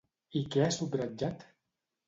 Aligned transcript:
I 0.39 0.41
què 0.55 0.63
ha 0.63 0.71
subratllat? 0.79 1.47